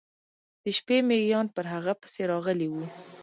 [0.63, 2.75] د شپې میږیان پر هغه پسې راغلي و.